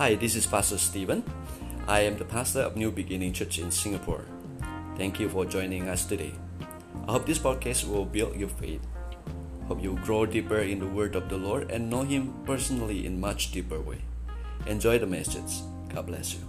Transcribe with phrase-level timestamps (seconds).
[0.00, 1.22] Hi, this is Pastor Stephen.
[1.86, 4.24] I am the pastor of New Beginning Church in Singapore.
[4.96, 6.32] Thank you for joining us today.
[7.06, 8.80] I hope this podcast will build your faith.
[9.68, 13.20] Hope you grow deeper in the Word of the Lord and know Him personally in
[13.20, 13.98] much deeper way.
[14.64, 15.60] Enjoy the message.
[15.92, 16.40] God bless you.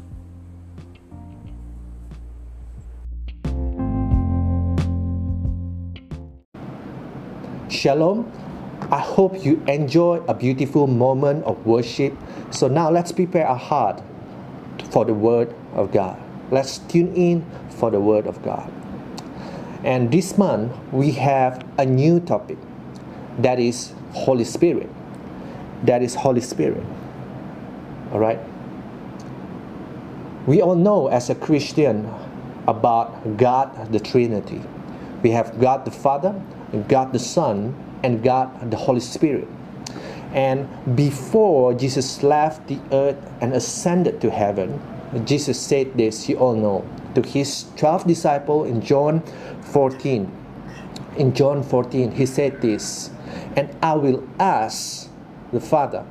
[7.67, 8.31] Shalom.
[8.91, 12.13] I hope you enjoy a beautiful moment of worship.
[12.49, 14.01] So now let's prepare our heart
[14.91, 16.21] for the Word of God.
[16.51, 18.69] Let's tune in for the Word of God.
[19.85, 22.57] And this month we have a new topic
[23.39, 24.89] that is Holy Spirit.
[25.83, 26.83] That is Holy Spirit.
[28.11, 28.39] All right.
[30.45, 32.11] We all know as a Christian
[32.67, 34.61] about God the Trinity.
[35.23, 36.35] We have God the Father,
[36.89, 37.73] God the Son,
[38.03, 39.47] and God the Holy Spirit.
[40.33, 44.81] And before Jesus left the earth and ascended to heaven,
[45.25, 49.21] Jesus said this, you all know, to his 12 disciples in John
[49.73, 50.31] 14.
[51.17, 53.09] In John 14, he said this,
[53.57, 55.09] and I will ask
[55.51, 56.05] the Father,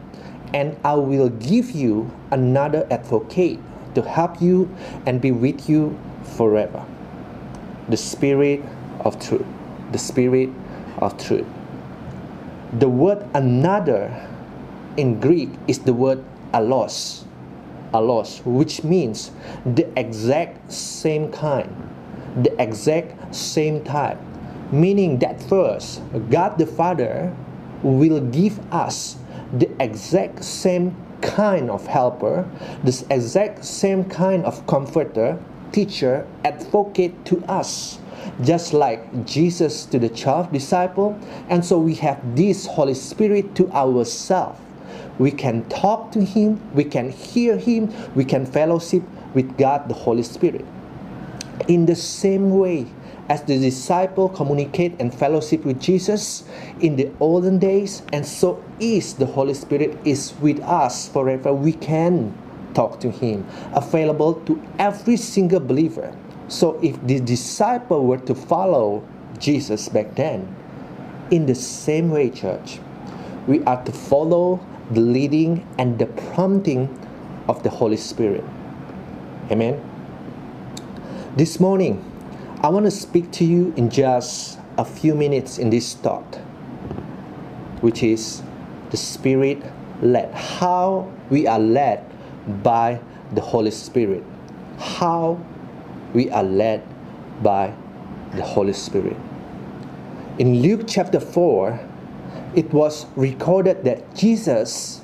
[0.52, 3.58] and I will give you another advocate
[3.94, 4.68] to help you
[5.06, 5.98] and be with you
[6.36, 6.84] forever.
[7.88, 8.62] The Spirit
[9.00, 9.46] of truth.
[9.92, 10.50] The Spirit
[10.98, 11.46] of truth.
[12.72, 14.14] The word another
[14.96, 16.22] in Greek is the word
[16.54, 17.24] allos,
[17.92, 19.32] allos, which means
[19.66, 21.66] the exact same kind,
[22.44, 24.18] the exact same type,
[24.70, 27.34] meaning that first, God the Father
[27.82, 29.16] will give us
[29.52, 32.48] the exact same kind of helper,
[32.84, 37.98] the exact same kind of comforter, teacher, advocate to us
[38.42, 41.18] just like Jesus to the 12 disciple.
[41.48, 44.60] And so we have this Holy Spirit to ourselves.
[45.18, 49.02] We can talk to Him, we can hear Him, we can fellowship
[49.34, 50.64] with God the Holy Spirit.
[51.68, 52.86] In the same way
[53.28, 56.42] as the disciple communicate and fellowship with Jesus
[56.80, 61.52] in the olden days, and so is the Holy Spirit is with us forever.
[61.52, 62.34] We can
[62.74, 66.16] talk to Him, available to every single believer.
[66.50, 69.06] So if the disciple were to follow
[69.38, 70.52] Jesus back then,
[71.30, 72.80] in the same way, church,
[73.46, 74.58] we are to follow
[74.90, 76.88] the leading and the prompting
[77.46, 78.42] of the Holy Spirit.
[79.48, 79.80] Amen.
[81.36, 82.04] This morning,
[82.62, 86.34] I want to speak to you in just a few minutes in this thought,
[87.80, 88.42] which is
[88.90, 89.62] the Spirit
[90.02, 90.34] led.
[90.34, 92.04] How we are led
[92.64, 93.00] by
[93.34, 94.24] the Holy Spirit.
[94.78, 95.38] How
[96.14, 96.82] we are led
[97.42, 97.72] by
[98.34, 99.16] the Holy Spirit.
[100.38, 101.78] In Luke chapter 4,
[102.54, 105.00] it was recorded that Jesus,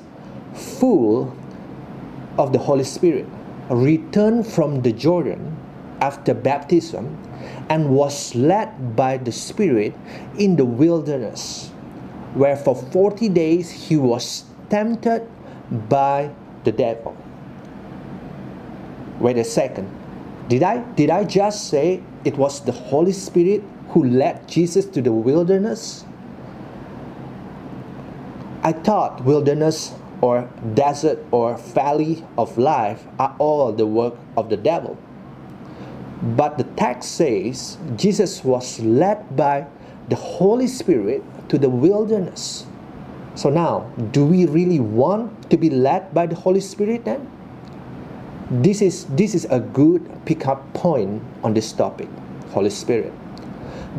[0.53, 1.35] full
[2.37, 3.25] of the Holy Spirit,
[3.69, 5.55] returned from the Jordan
[6.01, 7.17] after baptism
[7.69, 9.93] and was led by the Spirit
[10.37, 11.69] in the wilderness,
[12.33, 15.27] where for 40 days he was tempted
[15.89, 16.31] by
[16.63, 17.15] the devil.
[19.19, 19.96] Wait a second.
[20.47, 25.01] Did I did I just say it was the Holy Spirit who led Jesus to
[25.01, 26.05] the wilderness?
[28.63, 34.57] I thought wilderness or desert or valley of life are all the work of the
[34.57, 34.97] devil.
[36.35, 39.67] But the text says Jesus was led by
[40.09, 42.65] the Holy Spirit to the wilderness.
[43.35, 47.29] So now, do we really want to be led by the Holy Spirit then?
[48.49, 52.07] This is this is a good pickup point on this topic
[52.51, 53.11] holy spirit.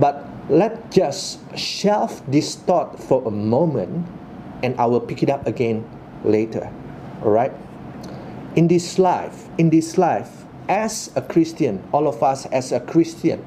[0.00, 4.06] But let's just shelf this thought for a moment
[4.62, 5.84] and i will pick it up again
[6.24, 6.70] later.
[7.22, 7.52] All right
[8.56, 13.44] in this life in this life as a christian all of us as a christian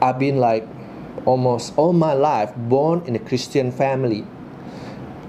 [0.00, 0.66] i've been like
[1.26, 4.26] almost all my life born in a christian family.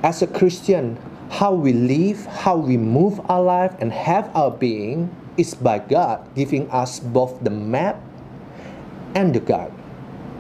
[0.02, 0.98] As a christian
[1.34, 6.22] how we live, how we move our life, and have our being is by God
[6.38, 7.98] giving us both the map
[9.18, 9.74] and the guide.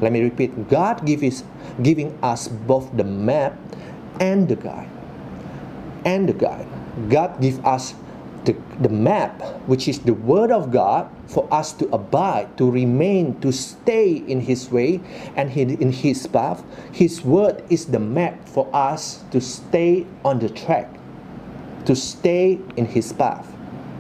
[0.02, 1.44] Let me repeat God give is,
[1.82, 3.58] giving us both the map
[4.22, 4.90] and the guide.
[6.06, 6.68] And the guide.
[7.10, 7.96] God give us
[8.46, 13.40] the, the map, which is the Word of God, for us to abide, to remain,
[13.42, 15.02] to stay in His way
[15.36, 16.64] and in His path.
[16.92, 20.90] His Word is the map for us to stay on the track,
[21.86, 23.52] to stay in His path.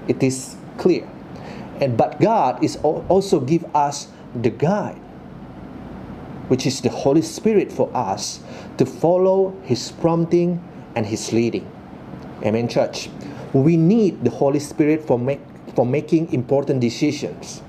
[0.07, 1.07] It is clear.
[1.79, 4.99] And but God is also give us the guide,
[6.47, 8.41] which is the Holy Spirit for us
[8.77, 10.63] to follow His prompting
[10.95, 11.69] and His leading.
[12.43, 13.09] Amen, church.
[13.53, 15.39] We need the Holy Spirit for, make,
[15.75, 17.61] for making important decisions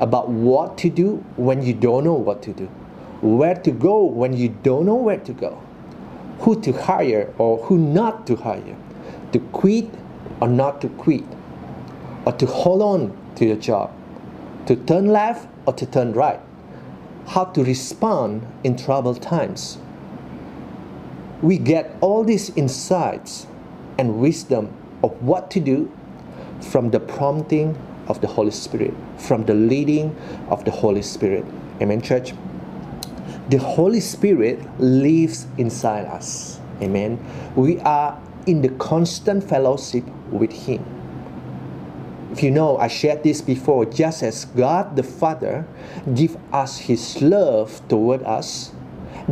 [0.00, 2.66] about what to do when you don't know what to do,
[3.20, 5.62] where to go when you don't know where to go,
[6.40, 8.76] who to hire or who not to hire,
[9.32, 9.88] to quit
[10.40, 11.24] or not to quit,
[12.24, 13.92] or to hold on to your job,
[14.66, 16.40] to turn left or to turn right,
[17.26, 19.76] how to respond in troubled times.
[21.42, 23.46] We get all these insights
[23.98, 24.74] and wisdom
[25.04, 25.92] of what to do
[26.70, 27.76] from the prompting
[28.08, 30.16] of the Holy Spirit, from the leading
[30.48, 31.44] of the Holy Spirit.
[31.80, 32.32] Amen, church?
[33.50, 36.58] The Holy Spirit lives inside us.
[36.80, 37.20] Amen.
[37.54, 40.84] We are in the constant fellowship with Him.
[42.32, 45.66] If you know, I shared this before, just as God the Father
[46.14, 48.72] give us His love toward us,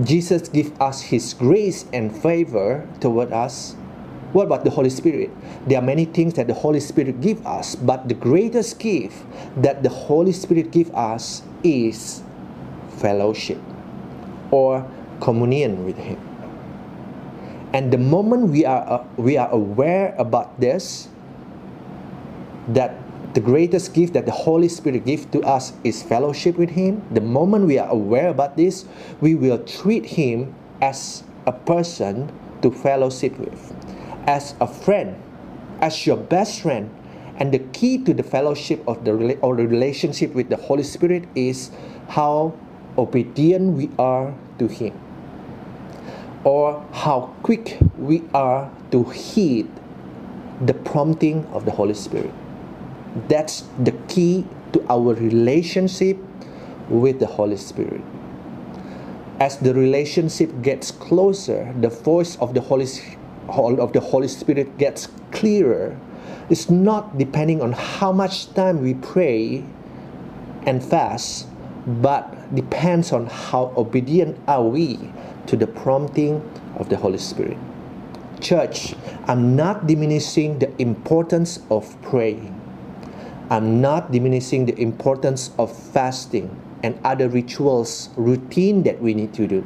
[0.02, 3.74] Jesus give us His grace and favor toward us.
[4.32, 5.30] What about the Holy Spirit?
[5.66, 9.20] There are many things that the Holy Spirit give us, but the greatest gift
[9.56, 12.22] that the Holy Spirit give us is
[12.96, 13.60] fellowship
[14.50, 14.88] or
[15.20, 16.16] communion with Him.
[17.72, 21.08] And the moment we are uh, we are aware about this,
[22.68, 22.96] that
[23.34, 27.00] the greatest gift that the Holy Spirit gives to us is fellowship with Him.
[27.12, 28.84] The moment we are aware about this,
[29.20, 32.30] we will treat Him as a person
[32.60, 33.71] to fellowship with,
[34.26, 35.16] as a friend,
[35.80, 36.90] as your best friend.
[37.36, 41.24] And the key to the fellowship of the or the relationship with the Holy Spirit
[41.34, 41.70] is
[42.08, 42.54] how
[42.96, 44.92] obedient we are to Him,
[46.44, 49.68] or how quick we are to heed
[50.60, 52.32] the prompting of the Holy Spirit.
[53.28, 56.18] That's the key to our relationship
[56.88, 58.02] with the Holy Spirit.
[59.40, 62.86] As the relationship gets closer, the voice of the Holy
[63.48, 65.98] of the Holy Spirit gets clearer.
[66.48, 69.64] It's not depending on how much time we pray
[70.66, 71.48] and fast,
[71.86, 74.98] but depends on how obedient are we
[75.46, 76.40] to the prompting
[76.76, 77.58] of the Holy Spirit.
[78.40, 78.94] Church,
[79.26, 82.58] I'm not diminishing the importance of praying.
[83.50, 89.46] I'm not diminishing the importance of fasting and other rituals, routine that we need to
[89.46, 89.64] do.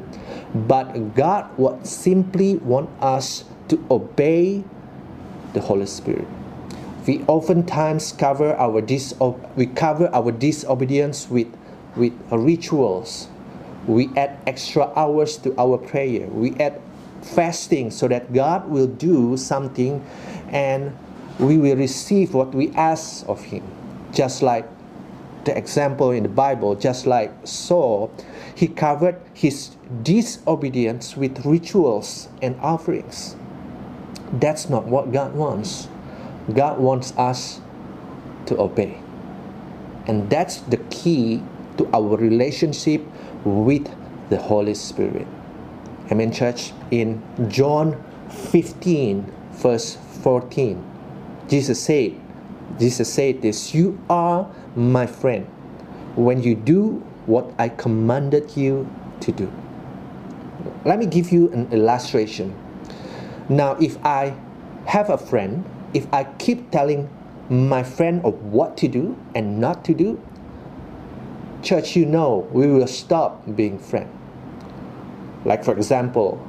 [0.55, 4.65] But God would simply want us to obey
[5.55, 6.29] the Holy Spirit.
[7.07, 11.49] We oftentimes cover our diso- we cover our disobedience with
[11.97, 13.29] with rituals.
[13.87, 16.27] We add extra hours to our prayer.
[16.27, 16.83] We add
[17.23, 20.05] fasting so that God will do something
[20.51, 20.97] and
[21.39, 23.63] we will receive what we ask of Him.
[24.13, 24.67] Just like
[25.46, 28.12] the example in the Bible, just like Saul,
[28.54, 33.37] he covered his disobedience with rituals and offerings.
[34.32, 35.88] That's not what God wants.
[36.52, 37.60] God wants us
[38.46, 38.98] to obey.
[40.06, 41.43] And that's the key
[41.78, 43.02] to our relationship
[43.44, 43.88] with
[44.28, 45.26] the Holy Spirit.
[46.10, 46.72] Amen, church.
[46.90, 48.02] In John
[48.50, 50.82] 15, verse 14,
[51.48, 52.14] Jesus said,
[52.78, 55.46] Jesus said this, You are my friend
[56.14, 58.88] when you do what I commanded you
[59.20, 59.50] to do.
[60.84, 62.55] Let me give you an illustration.
[63.48, 64.36] Now, if I
[64.86, 67.08] have a friend, if I keep telling
[67.48, 70.20] my friend of what to do and not to do,
[71.62, 74.12] church, you know, we will stop being friends.
[75.44, 76.43] Like for example,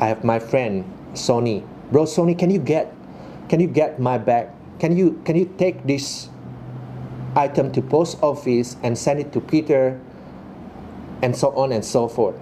[0.00, 1.64] I have my friend Sony.
[1.92, 2.92] Bro, Sony, can you get,
[3.48, 4.48] can you get my bag?
[4.80, 6.28] Can you can you take this
[7.36, 10.00] item to post office and send it to Peter,
[11.22, 12.36] and so on and so forth.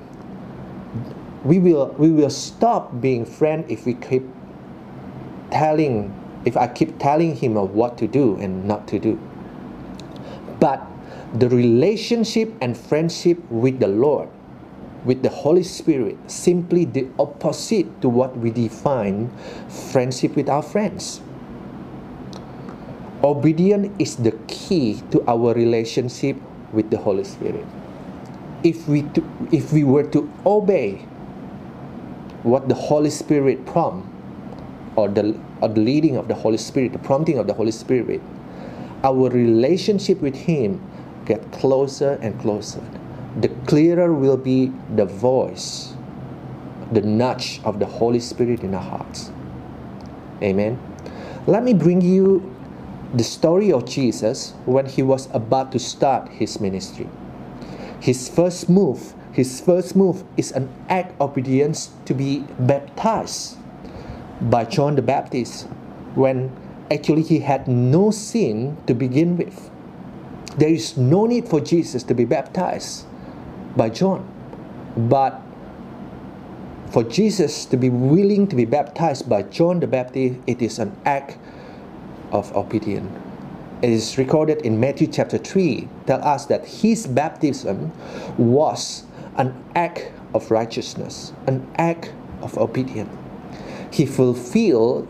[1.44, 4.24] We will we will stop being friends if we keep
[5.50, 9.20] telling if I keep telling him of what to do and not to do.
[10.58, 10.84] But
[11.34, 14.28] the relationship and friendship with the Lord,
[15.04, 19.30] with the Holy Spirit, simply the opposite to what we define
[19.68, 21.20] friendship with our friends.
[23.22, 26.36] Obedience is the key to our relationship
[26.72, 27.66] with the Holy Spirit.
[28.64, 31.06] If we, to, if we were to obey
[32.42, 34.08] what the Holy Spirit prompt,
[34.96, 38.22] or the, or the leading of the Holy Spirit, the prompting of the Holy Spirit,
[39.04, 40.80] our relationship with Him
[41.26, 42.82] get closer and closer.
[43.40, 45.94] The clearer will be the voice,
[46.92, 49.30] the nudge of the Holy Spirit in our hearts.
[50.42, 50.78] Amen.
[51.46, 52.56] Let me bring you
[53.14, 57.08] the story of Jesus when he was about to start his ministry.
[58.00, 63.58] His first move, his first move is an act of obedience to be baptized
[64.40, 65.66] by John the Baptist.
[66.14, 66.50] when
[66.90, 69.70] actually he had no sin to begin with.
[70.58, 73.06] There is no need for Jesus to be baptized
[73.76, 74.26] by John.
[74.96, 75.40] But
[76.90, 80.96] for Jesus to be willing to be baptized by John the Baptist, it is an
[81.04, 81.38] act
[82.32, 83.10] of obedience.
[83.82, 87.92] It is recorded in Matthew chapter 3, tell us that his baptism
[88.36, 89.04] was
[89.36, 93.10] an act of righteousness, an act of obedience.
[93.90, 95.08] He fulfilled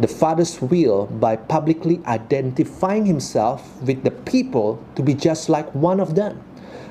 [0.00, 6.00] the Father's will by publicly identifying himself with the people to be just like one
[6.00, 6.42] of them.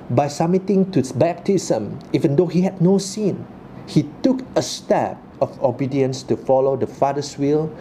[0.09, 3.47] By submitting to his baptism, even though he had no sin,
[3.87, 7.73] he took a step of obedience to follow the Father's will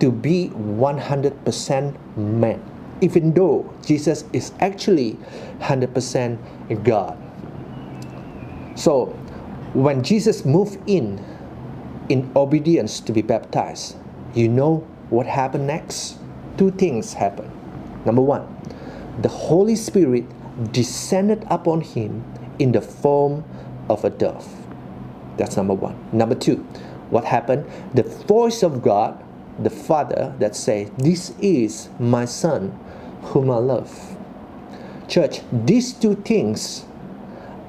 [0.00, 2.62] to be 100% man,
[3.00, 5.18] even though Jesus is actually
[5.60, 6.38] 100%
[6.84, 7.18] God.
[8.74, 9.06] So,
[9.74, 11.24] when Jesus moved in
[12.08, 13.96] in obedience to be baptized,
[14.34, 16.18] you know what happened next?
[16.58, 17.50] Two things happened.
[18.04, 18.46] Number one,
[19.22, 20.24] the Holy Spirit
[20.72, 22.24] descended upon him
[22.58, 23.44] in the form
[23.88, 24.46] of a dove.
[25.36, 25.96] That's number one.
[26.12, 26.64] Number two,
[27.14, 27.64] what happened?
[27.94, 29.22] The voice of God,
[29.60, 32.76] the Father, that say, This is my Son,
[33.30, 34.16] whom I love.
[35.06, 36.84] Church, these two things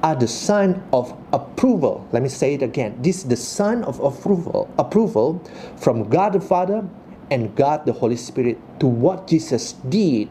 [0.01, 2.07] are the sign of approval.
[2.11, 2.97] Let me say it again.
[3.03, 5.43] This is the sign of approval, approval
[5.77, 6.87] from God the Father
[7.29, 10.27] and God the Holy Spirit to what Jesus did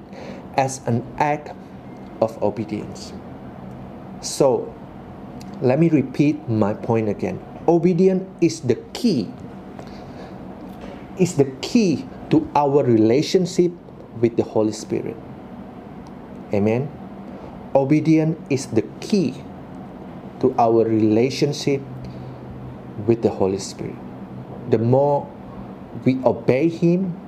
[0.56, 1.54] as an act
[2.20, 3.12] of obedience.
[4.22, 4.74] So,
[5.60, 7.53] let me repeat my point again.
[7.66, 9.32] Obedience is the key.
[11.18, 13.72] Is the key to our relationship
[14.20, 15.16] with the Holy Spirit.
[16.52, 16.90] Amen.
[17.74, 19.34] Obedience is the key
[20.40, 21.80] to our relationship
[23.06, 23.96] with the Holy Spirit.
[24.70, 25.30] The more
[26.04, 27.18] we obey Him,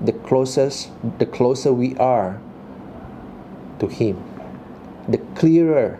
[0.00, 2.40] the closest the closer we are
[3.78, 4.22] to Him.
[5.08, 5.98] The clearer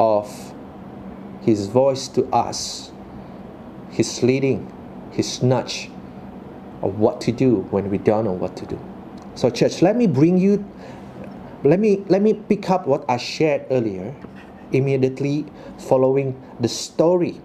[0.00, 0.54] of
[1.48, 2.92] His voice to us,
[3.88, 4.70] His leading,
[5.12, 5.90] His nudge
[6.82, 8.78] of what to do when we don't know what to do.
[9.34, 10.62] So, church, let me bring you,
[11.64, 14.14] let me let me pick up what I shared earlier,
[14.72, 15.46] immediately
[15.78, 17.40] following the story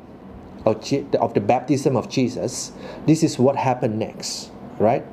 [0.66, 0.84] of,
[1.22, 2.74] of the baptism of Jesus.
[3.08, 5.06] This is what happened next, right?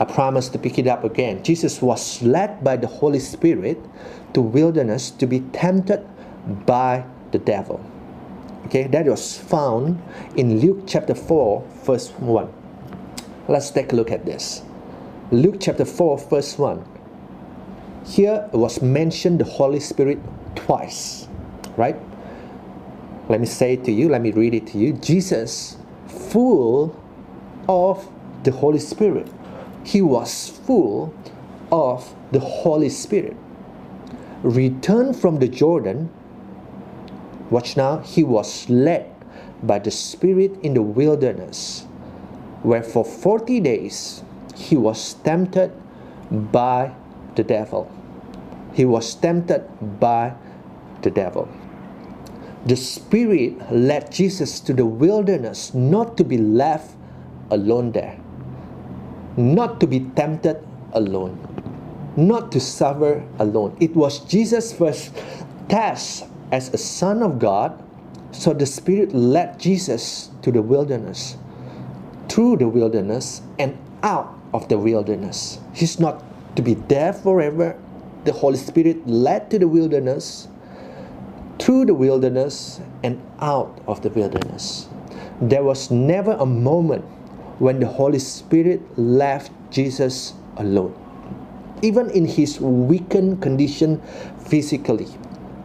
[0.00, 1.44] I promise to pick it up again.
[1.44, 3.78] Jesus was led by the Holy Spirit
[4.32, 6.04] to wilderness to be tempted
[6.66, 7.84] by the devil.
[8.66, 10.00] Okay, that was found
[10.36, 12.48] in Luke chapter 4, verse 1.
[13.48, 14.62] Let's take a look at this.
[15.32, 16.82] Luke chapter 4, verse 1.
[18.06, 20.18] Here was mentioned the Holy Spirit
[20.54, 21.26] twice,
[21.76, 21.96] right?
[23.28, 24.92] Let me say to you, let me read it to you.
[24.92, 25.76] Jesus,
[26.06, 26.94] full
[27.68, 28.06] of
[28.44, 29.26] the Holy Spirit,
[29.84, 31.12] he was full
[31.72, 33.36] of the Holy Spirit.
[34.42, 36.10] Returned from the Jordan,
[37.54, 39.06] watch now, he was led
[39.62, 41.86] by the Spirit in the wilderness,
[42.66, 44.24] where for 40 days
[44.56, 45.70] he was tempted
[46.50, 46.92] by
[47.36, 47.86] the devil.
[48.74, 49.62] He was tempted
[50.00, 50.34] by
[51.02, 51.48] the devil.
[52.66, 56.96] The Spirit led Jesus to the wilderness not to be left
[57.50, 58.18] alone there,
[59.36, 60.58] not to be tempted
[60.92, 61.38] alone,
[62.16, 63.76] not to suffer alone.
[63.78, 65.14] It was Jesus' first
[65.68, 67.74] test as a Son of God,
[68.30, 71.36] so the Spirit led Jesus to the wilderness,
[72.30, 75.58] through the wilderness, and out of the wilderness.
[75.74, 76.22] He's not
[76.54, 77.74] to be there forever.
[78.22, 80.46] The Holy Spirit led to the wilderness
[81.58, 84.86] through the wilderness and out of the wilderness.
[85.40, 87.04] There was never a moment
[87.58, 90.94] when the Holy Spirit left Jesus alone.
[91.82, 94.00] Even in his weakened condition
[94.46, 95.08] physically,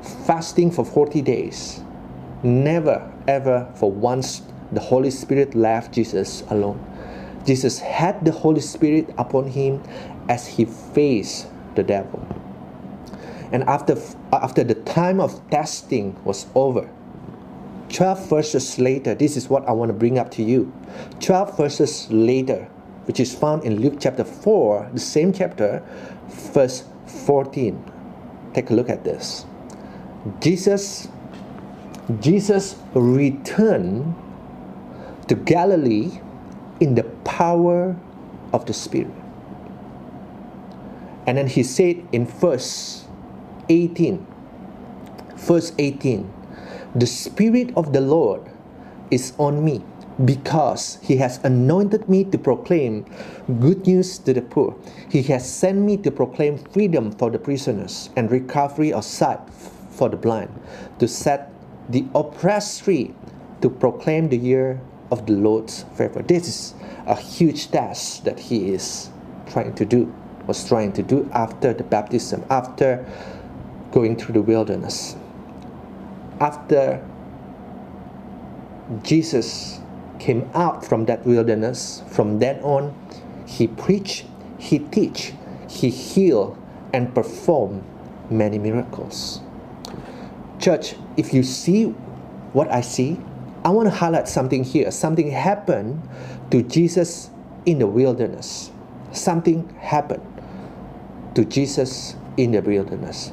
[0.01, 1.81] fasting for 40 days,
[2.43, 4.41] never ever for once
[4.71, 6.79] the Holy Spirit left Jesus alone.
[7.45, 9.81] Jesus had the Holy Spirit upon him
[10.27, 12.25] as he faced the devil.
[13.51, 13.97] And after,
[14.31, 16.89] after the time of testing was over,
[17.89, 20.71] 12 verses later, this is what I want to bring up to you.
[21.21, 22.65] 12 verses later,
[23.05, 25.83] which is found in Luke chapter 4, the same chapter,
[26.53, 26.83] verse
[27.25, 27.83] 14.
[28.53, 29.45] Take a look at this.
[30.41, 31.07] Jesus
[32.19, 34.15] Jesus returned
[35.27, 36.19] to Galilee
[36.79, 37.95] in the power
[38.51, 39.13] of the Spirit.
[41.27, 43.05] And then he said in verse
[43.69, 44.25] 18,
[45.37, 46.33] verse 18,
[46.95, 48.41] the Spirit of the Lord
[49.11, 49.83] is on me
[50.25, 53.05] because he has anointed me to proclaim
[53.59, 54.75] good news to the poor.
[55.11, 59.39] He has sent me to proclaim freedom for the prisoners and recovery of sight
[59.99, 60.49] for the blind,
[60.97, 61.51] to set
[61.89, 63.13] the oppressed free,
[63.61, 64.79] to proclaim the year
[65.11, 66.21] of the Lord's favor.
[66.21, 66.73] This is
[67.05, 69.09] a huge task that he is
[69.51, 70.07] trying to do,
[70.47, 73.05] was trying to do after the baptism, after
[73.91, 75.17] going through the wilderness.
[76.39, 77.05] After
[79.03, 79.81] Jesus
[80.19, 82.95] came out from that wilderness, from then on,
[83.45, 84.25] he preached,
[84.57, 85.33] he teach,
[85.67, 86.57] he healed
[86.93, 87.83] and performed
[88.29, 89.41] many miracles.
[90.59, 91.85] Church, if you see
[92.53, 93.19] what I see,
[93.63, 94.91] I want to highlight something here.
[94.91, 96.01] Something happened
[96.51, 97.29] to Jesus
[97.65, 98.71] in the wilderness.
[99.11, 100.23] Something happened
[101.35, 103.31] to Jesus in the wilderness.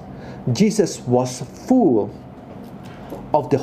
[0.52, 2.14] Jesus was full
[3.34, 3.58] of the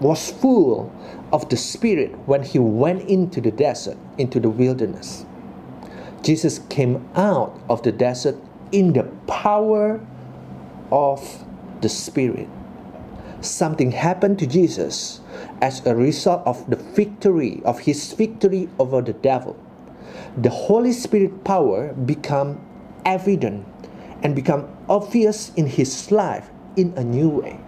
[0.00, 0.92] was full
[1.32, 5.24] of the Spirit when he went into the desert, into the wilderness.
[6.22, 8.36] Jesus came out of the desert
[8.72, 10.04] in the power
[10.90, 11.44] of
[11.80, 12.48] the Spirit.
[13.40, 15.20] Something happened to Jesus
[15.60, 19.56] as a result of the victory, of his victory over the devil.
[20.36, 22.60] The Holy Spirit power become
[23.04, 23.66] evident
[24.22, 27.60] and become obvious in his life in a new way.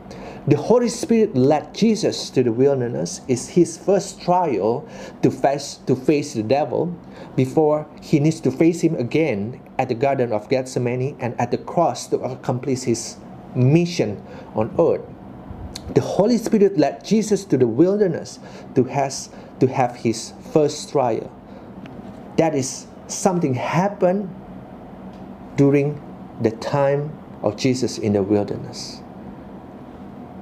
[0.48, 4.88] The Holy Spirit led Jesus to the wilderness is his first trial
[5.20, 6.96] to face to face the devil
[7.36, 11.58] before he needs to face him again at the Garden of Gethsemane and at the
[11.58, 13.16] cross to accomplish his
[13.54, 15.04] mission on earth.
[15.94, 18.38] The Holy Spirit led Jesus to the wilderness
[18.74, 19.30] to has
[19.60, 21.32] to have his first trial.
[22.36, 24.34] That is something happened
[25.56, 26.00] during
[26.40, 29.00] the time of Jesus in the wilderness.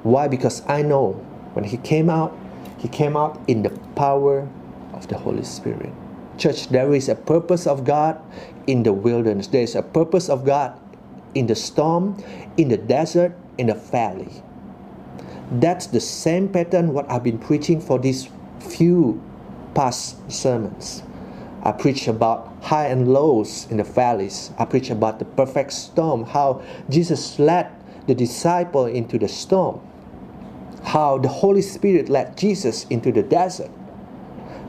[0.02, 0.28] Why?
[0.28, 1.12] Because I know
[1.54, 2.36] when he came out,
[2.78, 4.48] he came out in the power
[4.92, 5.92] of the Holy Spirit.
[6.36, 8.20] Church, there is a purpose of God
[8.66, 9.46] in the wilderness.
[9.46, 10.78] There is a purpose of God
[11.34, 12.22] in the storm,
[12.56, 14.42] in the desert, in the valley.
[15.50, 18.28] That's the same pattern what I've been preaching for these
[18.58, 19.22] few
[19.74, 21.02] past sermons.
[21.62, 24.50] I preach about high and lows in the valleys.
[24.58, 27.70] I preach about the perfect storm, how Jesus led
[28.06, 29.80] the disciple into the storm,
[30.84, 33.70] how the Holy Spirit led Jesus into the desert.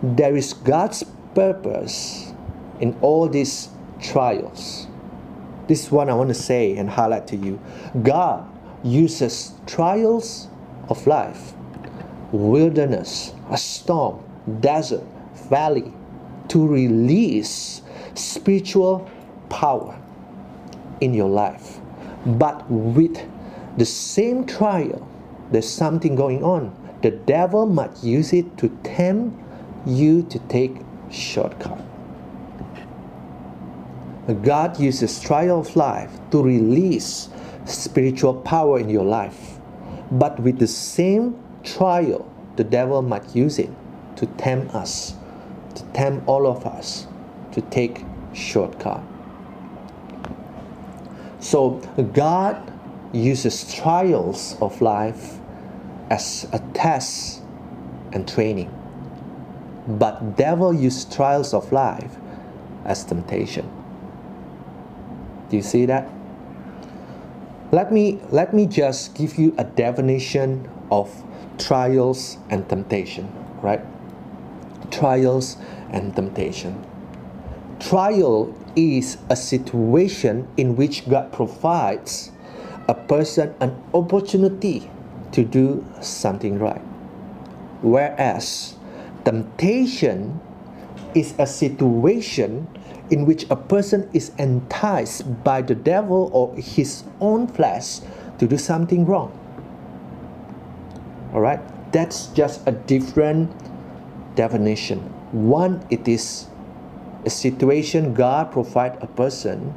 [0.03, 2.33] There is God's purpose
[2.79, 3.69] in all these
[4.01, 4.87] trials.
[5.67, 7.59] This is what I want to say and highlight to you.
[8.03, 8.47] God
[8.83, 10.49] uses trials
[10.89, 11.53] of life,
[12.31, 14.23] wilderness, a storm,
[14.59, 15.03] desert,
[15.49, 15.91] valley,
[16.49, 17.81] to release
[18.13, 19.09] spiritual
[19.49, 19.99] power
[21.01, 21.79] in your life.
[22.25, 23.17] But with
[23.77, 25.07] the same trial,
[25.51, 26.75] there's something going on.
[27.01, 29.37] The devil might use it to tempt
[29.85, 30.75] you to take
[31.11, 31.79] shortcut.
[34.43, 37.29] God uses trial of life to release
[37.65, 39.56] spiritual power in your life.
[40.11, 43.69] But with the same trial, the devil might use it
[44.15, 45.15] to tempt us
[45.77, 47.07] to tempt all of us
[47.51, 49.01] to take shortcut.
[51.39, 51.79] So
[52.13, 52.73] God
[53.13, 55.37] uses trials of life
[56.09, 57.41] as a test
[58.11, 58.73] and training.
[59.87, 62.15] But devil uses trials of life
[62.85, 63.69] as temptation.
[65.49, 66.09] Do you see that?
[67.71, 71.11] Let me let me just give you a definition of
[71.57, 73.81] trials and temptation, right?
[74.91, 75.57] trials
[75.91, 76.83] and temptation.
[77.79, 82.31] Trial is a situation in which God provides
[82.87, 84.89] a person an opportunity
[85.31, 86.81] to do something right.
[87.81, 88.75] Whereas
[89.25, 90.39] temptation
[91.13, 92.67] is a situation
[93.09, 97.99] in which a person is enticed by the devil or his own flesh
[98.39, 99.31] to do something wrong.
[101.33, 101.59] All right,
[101.91, 103.51] that's just a different
[104.35, 104.99] definition.
[105.31, 106.47] One, it is
[107.25, 109.73] a situation God provide a person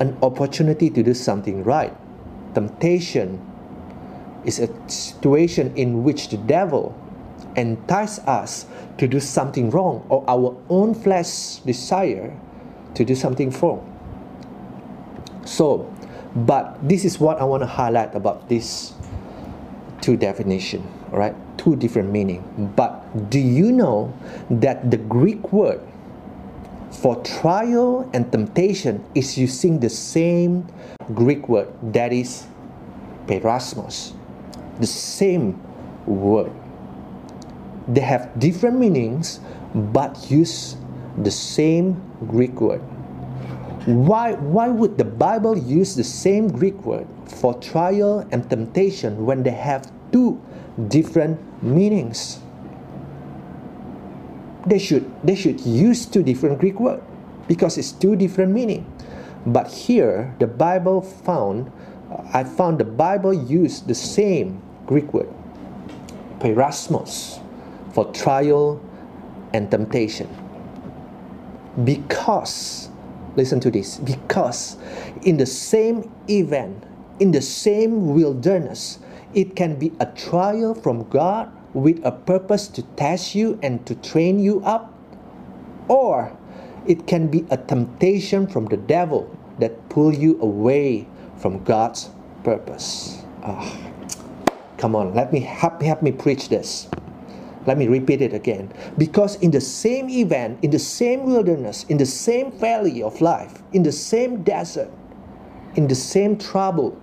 [0.00, 1.94] an opportunity to do something right.
[2.54, 3.44] Temptation
[4.44, 6.94] is a situation in which the devil
[7.58, 8.66] entices us
[8.98, 12.32] to do something wrong or our own flesh desire
[12.94, 13.82] to do something wrong.
[15.44, 15.92] So,
[16.34, 18.92] but this is what I want to highlight about these
[20.00, 21.34] two definition, all right?
[21.58, 22.40] two different meaning.
[22.76, 24.14] But do you know
[24.48, 25.80] that the Greek word
[26.90, 30.66] for trial and temptation is using the same
[31.12, 32.46] Greek word that is
[33.26, 34.14] peirasmos,
[34.80, 35.60] the same
[36.06, 36.50] word.
[37.88, 39.40] They have different meanings
[39.74, 40.76] but use
[41.22, 42.80] the same Greek word.
[43.86, 49.42] Why, why would the Bible use the same Greek word for trial and temptation when
[49.42, 50.40] they have two
[50.88, 52.40] different meanings?
[54.66, 57.02] They should, they should use two different Greek words
[57.48, 58.84] because it's two different meaning.
[59.46, 61.72] But here, the Bible found,
[62.34, 65.28] I found the Bible used the same Greek word,
[66.40, 67.40] peirasmos,
[67.98, 68.80] for trial
[69.52, 70.30] and temptation.
[71.82, 72.90] Because,
[73.34, 74.76] listen to this, because
[75.22, 76.84] in the same event,
[77.18, 79.00] in the same wilderness,
[79.34, 83.96] it can be a trial from God with a purpose to test you and to
[83.96, 84.94] train you up,
[85.88, 86.30] or
[86.86, 89.26] it can be a temptation from the devil
[89.58, 91.08] that pull you away
[91.38, 92.10] from God's
[92.44, 93.24] purpose.
[93.42, 93.76] Oh,
[94.76, 96.86] come on, let me help, help me preach this.
[97.66, 98.72] Let me repeat it again.
[98.96, 103.62] Because in the same event, in the same wilderness, in the same valley of life,
[103.72, 104.90] in the same desert,
[105.74, 107.00] in the same trouble,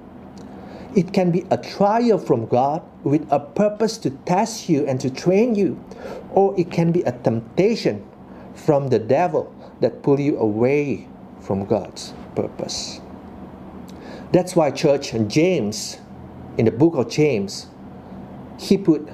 [0.95, 5.09] it can be a trial from God with a purpose to test you and to
[5.09, 5.79] train you,
[6.31, 8.03] or it can be a temptation
[8.53, 11.07] from the devil that pull you away
[11.41, 13.01] from God's purpose.
[14.31, 15.99] That's why church and James
[16.57, 17.67] in the book of James
[18.57, 19.07] he put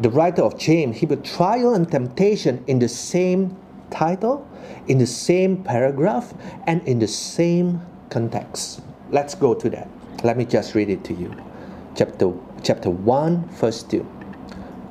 [0.00, 3.56] the writer of James he put trial and temptation in the same
[3.90, 4.46] title,
[4.88, 6.34] in the same paragraph
[6.66, 7.80] and in the same
[8.10, 8.82] context.
[9.10, 9.88] Let's go to that.
[10.24, 11.34] Let me just read it to you.
[11.96, 12.32] Chapter
[12.62, 14.06] chapter 1 verse 2.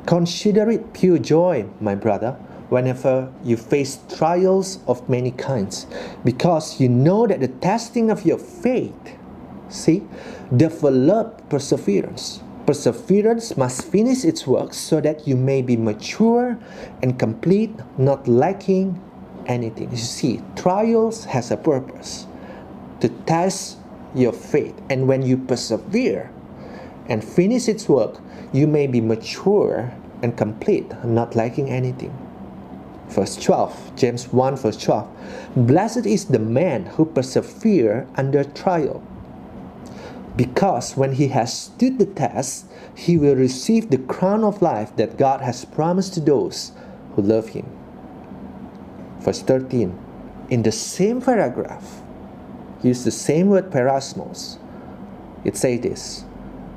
[0.05, 2.37] Consider it pure joy, my brother
[2.69, 5.85] whenever you face trials of many kinds,
[6.23, 9.15] because you know that the testing of your faith,
[9.69, 10.01] see,
[10.55, 12.41] develop perseverance.
[12.65, 16.57] Perseverance must finish its work so that you may be mature
[17.03, 18.99] and complete, not lacking
[19.45, 19.91] anything.
[19.91, 22.25] You see, trials has a purpose
[23.01, 23.77] to test
[24.15, 26.31] your faith, and when you persevere
[27.07, 28.19] and finish its work,
[28.51, 32.17] you may be mature and complete, not lacking anything.
[33.09, 35.07] Verse 12 james 1 verse 12
[35.67, 39.03] blessed is the man who persevere under trial
[40.35, 45.17] because when he has stood the test he will receive the crown of life that
[45.17, 46.71] god has promised to those
[47.15, 47.65] who love him.
[49.19, 49.97] Verse 13
[50.49, 52.01] in the same paragraph
[52.83, 54.57] use the same word peirasmos
[55.43, 56.25] it says this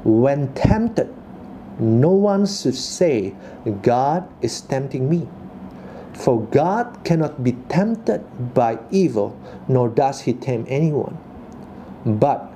[0.05, 1.15] when tempted
[1.79, 3.35] no one should say
[3.83, 5.29] god is tempting me
[6.19, 11.17] for God cannot be tempted by evil, nor does he tempt anyone.
[12.05, 12.48] But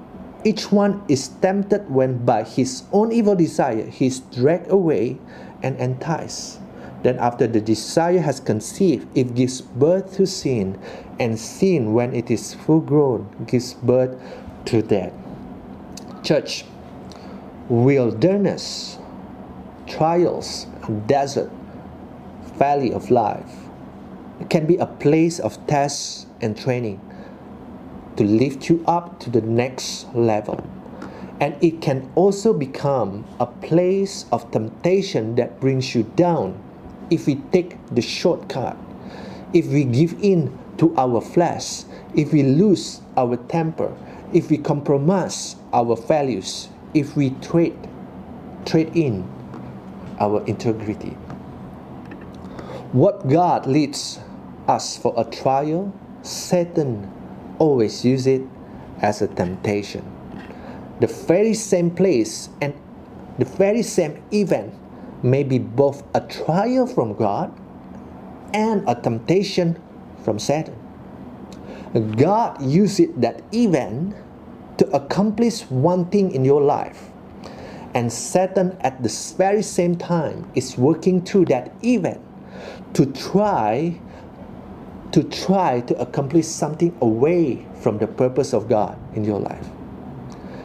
[0.44, 5.18] each one is tempted when by his own evil desire he is dragged away
[5.62, 6.58] and enticed.
[7.02, 10.78] Then, after the desire has conceived, it gives birth to sin,
[11.18, 14.14] and sin, when it is full grown, gives birth
[14.66, 15.12] to death.
[16.22, 16.64] Church,
[17.68, 18.98] wilderness,
[19.88, 20.66] trials,
[21.06, 21.50] desert,
[22.54, 23.50] valley of life.
[24.48, 27.00] Can be a place of test and training
[28.16, 30.64] to lift you up to the next level.
[31.40, 36.62] And it can also become a place of temptation that brings you down
[37.10, 38.76] if we take the shortcut,
[39.52, 43.94] if we give in to our flesh, if we lose our temper,
[44.32, 47.76] if we compromise our values, if we trade,
[48.64, 49.28] trade in
[50.20, 51.16] our integrity.
[52.92, 54.20] What God leads
[54.68, 57.10] us for a trial, Satan
[57.62, 58.42] always uses it
[59.02, 60.02] as a temptation.
[60.98, 62.74] The very same place and
[63.38, 64.74] the very same event
[65.22, 67.54] may be both a trial from God
[68.52, 69.78] and a temptation
[70.24, 70.74] from Satan.
[72.18, 74.16] God uses that event
[74.78, 77.10] to accomplish one thing in your life.
[77.94, 82.20] And Satan, at the very same time, is working through that event
[82.94, 84.00] to try
[85.12, 89.68] to try to accomplish something away from the purpose of God in your life.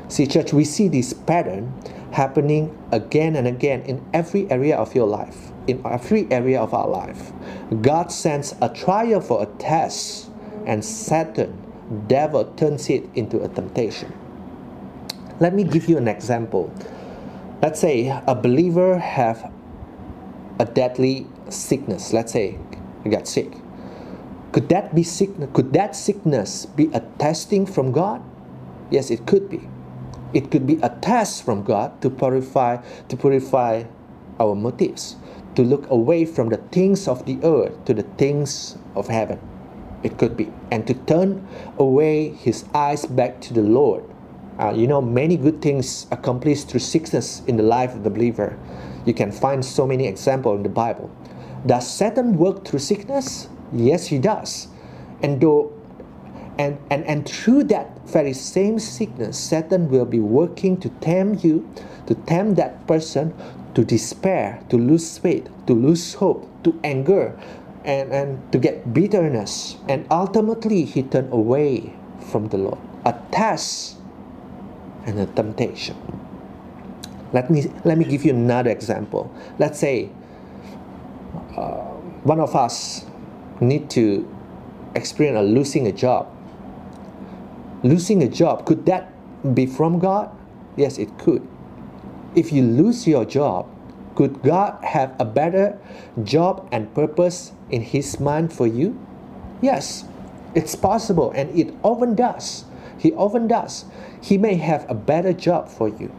[0.08, 1.74] See, church, we see this pattern
[2.12, 6.88] happening again and again in every area of your life, in every area of our
[6.88, 7.34] life.
[7.82, 10.30] God sends a trial for a test,
[10.66, 11.62] and Satan,
[12.08, 14.14] devil, turns it into a temptation.
[15.40, 16.74] Let me give you an example.
[17.62, 19.52] Let's say a believer have
[20.60, 22.58] a deadly sickness, let's say
[23.04, 23.52] you got sick,
[24.52, 25.50] could that be sickness?
[25.54, 28.24] Could that sickness be a testing from God?
[28.90, 29.68] Yes, it could be.
[30.34, 33.84] It could be a test from God to purify to purify
[34.40, 35.16] our motives,
[35.56, 39.40] to look away from the things of the earth to the things of heaven.
[40.04, 40.52] It could be.
[40.72, 44.04] And to turn away his eyes back to the Lord.
[44.60, 48.58] Uh, you know, many good things accomplished through sickness in the life of the believer.
[49.06, 51.12] You can find so many examples in the Bible.
[51.66, 53.50] Does Satan work through sickness?
[53.74, 54.68] Yes, he does.
[55.22, 55.74] And though
[56.58, 61.70] and, and, and through that very same sickness, Satan will be working to tempt you,
[62.08, 63.34] to tempt that person
[63.78, 67.38] to despair, to lose faith, to lose hope, to anger,
[67.86, 69.78] and, and to get bitterness.
[69.88, 71.94] And ultimately, he turned away
[72.32, 72.80] from the Lord.
[73.06, 73.98] A test
[75.06, 75.96] and a temptation.
[77.34, 79.32] Let me, let me give you another example.
[79.60, 80.10] Let's say
[81.56, 81.86] uh,
[82.26, 83.06] one of us
[83.60, 84.28] need to
[84.96, 86.28] experience a losing a job.
[87.84, 89.14] Losing a job, could that
[89.54, 90.30] be from God?
[90.76, 91.48] Yes, it could.
[92.36, 93.68] If you lose your job,
[94.16, 95.80] could God have a better
[96.24, 98.98] job and purpose in His mind for you?
[99.62, 100.06] Yes,
[100.56, 102.66] it's possible, and it often does.
[102.98, 103.86] He often does.
[104.22, 106.12] He may have a better job for you.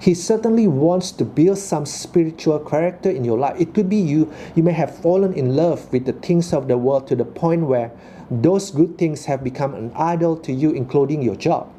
[0.00, 3.60] He certainly wants to build some spiritual character in your life.
[3.60, 6.78] It could be you, you may have fallen in love with the things of the
[6.78, 7.92] world to the point where
[8.30, 11.70] those good things have become an idol to you, including your job.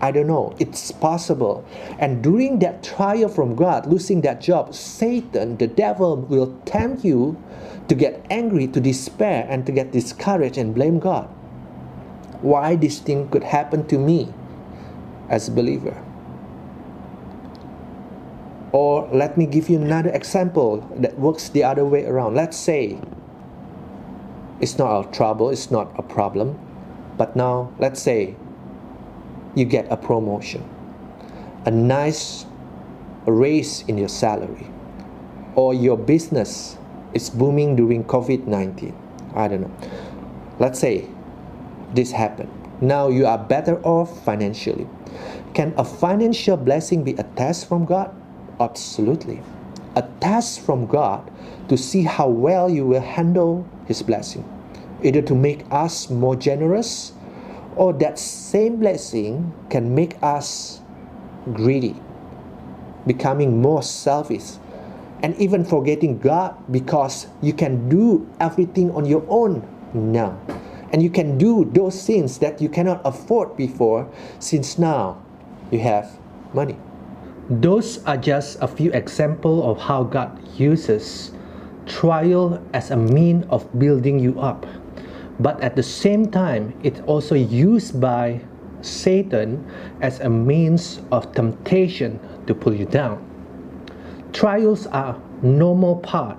[0.00, 0.54] I don't know.
[0.58, 1.64] It's possible.
[1.98, 7.40] And during that trial from God, losing that job, Satan, the devil, will tempt you
[7.86, 11.28] to get angry, to despair, and to get discouraged and blame God.
[12.42, 14.28] Why this thing could happen to me
[15.30, 16.03] as a believer?
[18.74, 22.34] Or let me give you another example that works the other way around.
[22.34, 22.98] Let's say
[24.60, 26.58] it's not a trouble, it's not a problem,
[27.16, 28.34] but now let's say
[29.54, 30.68] you get a promotion,
[31.64, 32.46] a nice
[33.26, 34.66] raise in your salary,
[35.54, 36.76] or your business
[37.12, 38.92] is booming during COVID 19.
[39.36, 39.88] I don't know.
[40.58, 41.06] Let's say
[41.94, 42.50] this happened.
[42.80, 44.88] Now you are better off financially.
[45.54, 48.10] Can a financial blessing be a test from God?
[48.60, 49.42] Absolutely.
[49.96, 51.30] A test from God
[51.68, 54.44] to see how well you will handle His blessing,
[55.02, 57.12] either to make us more generous
[57.76, 60.80] or that same blessing can make us
[61.52, 61.96] greedy,
[63.06, 64.58] becoming more selfish,
[65.22, 70.38] and even forgetting God because you can do everything on your own now.
[70.92, 75.20] And you can do those things that you cannot afford before since now
[75.72, 76.18] you have
[76.52, 76.76] money.
[77.50, 81.32] Those are just a few examples of how God uses
[81.84, 84.64] trial as a mean of building you up.
[85.40, 88.40] But at the same time, it's also used by
[88.80, 89.66] Satan
[90.00, 93.20] as a means of temptation to pull you down.
[94.32, 96.38] Trials are normal part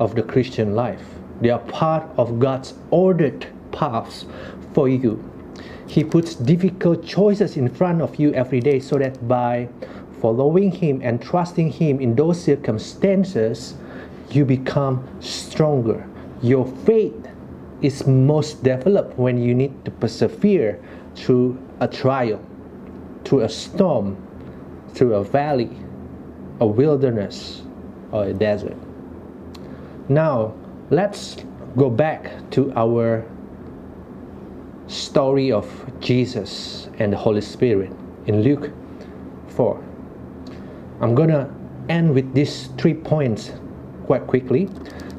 [0.00, 1.04] of the Christian life.
[1.40, 4.26] They are part of God's ordered paths
[4.74, 5.22] for you.
[5.86, 9.68] He puts difficult choices in front of you every day so that by
[10.20, 13.74] following Him and trusting Him in those circumstances,
[14.30, 16.06] you become stronger.
[16.42, 17.28] Your faith
[17.82, 20.80] is most developed when you need to persevere
[21.14, 22.40] through a trial,
[23.24, 24.16] through a storm,
[24.94, 25.70] through a valley,
[26.60, 27.62] a wilderness,
[28.12, 28.76] or a desert.
[30.08, 30.54] Now,
[30.90, 31.36] let's
[31.76, 33.24] go back to our
[34.86, 35.66] story of
[36.00, 37.92] Jesus and the Holy Spirit
[38.26, 38.70] in Luke
[39.48, 39.85] 4.
[41.00, 41.52] I'm gonna
[41.88, 43.52] end with these three points
[44.06, 44.68] quite quickly.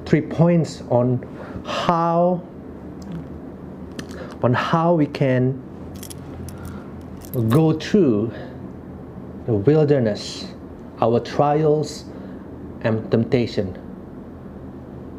[0.06, 1.22] Three points on
[1.66, 2.42] how
[4.42, 5.62] on how we can
[7.50, 8.32] go through
[9.46, 10.48] the wilderness,
[11.02, 12.06] our trials
[12.82, 13.78] and temptation.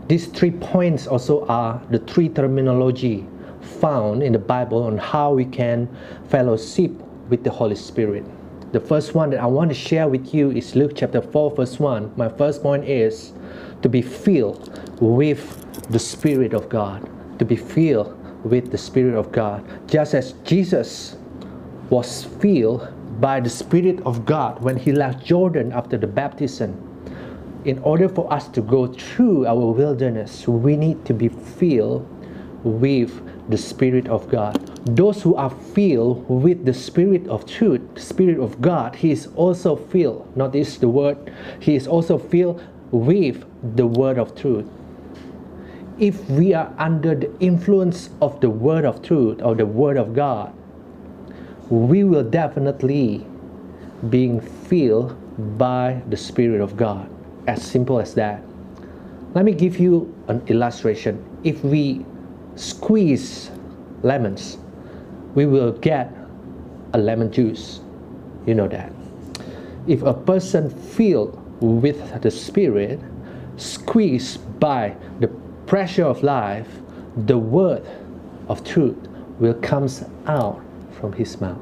[0.08, 3.26] These three points also are the three terminology
[3.60, 5.88] found in the Bible on how we can
[6.28, 6.90] fellowship
[7.28, 8.24] with the Holy Spirit.
[8.70, 11.80] The first one that I want to share with you is Luke chapter 4, verse
[11.80, 12.12] 1.
[12.16, 13.32] My first point is
[13.80, 17.08] to be filled with the Spirit of God.
[17.38, 19.64] To be filled with the Spirit of God.
[19.88, 21.16] Just as Jesus
[21.88, 26.76] was filled by the Spirit of God when he left Jordan after the baptism.
[27.64, 32.06] In order for us to go through our wilderness, we need to be filled
[32.64, 33.10] with
[33.48, 34.67] the Spirit of God.
[34.84, 39.76] Those who are filled with the Spirit of truth, Spirit of God, He is also
[39.76, 43.44] filled, notice the word, He is also filled with
[43.76, 44.66] the Word of truth.
[45.98, 50.14] If we are under the influence of the Word of truth or the Word of
[50.14, 50.54] God,
[51.68, 53.26] we will definitely
[54.08, 55.16] being filled
[55.58, 57.10] by the Spirit of God.
[57.48, 58.42] as simple as that.
[59.34, 61.24] Let me give you an illustration.
[61.42, 62.04] If we
[62.56, 63.50] squeeze
[64.02, 64.58] lemons,
[65.34, 66.12] we will get
[66.92, 67.80] a lemon juice.
[68.46, 68.92] You know that.
[69.86, 73.00] If a person filled with the Spirit,
[73.56, 75.28] squeezed by the
[75.66, 76.68] pressure of life,
[77.26, 77.86] the word
[78.48, 79.88] of truth will come
[80.26, 80.62] out
[81.00, 81.58] from his mouth.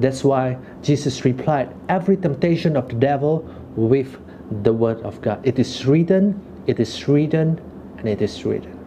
[0.00, 3.44] That's why Jesus replied every temptation of the devil
[3.76, 4.16] with
[4.62, 5.40] the word of God.
[5.46, 7.60] It is written, it is written,
[7.98, 8.78] and it is written.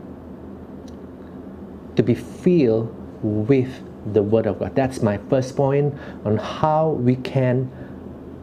[1.95, 3.69] To be filled with
[4.14, 4.76] the word of God.
[4.76, 5.94] That's my first point
[6.26, 7.72] on how we can